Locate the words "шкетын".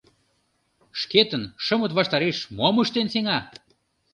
0.99-1.43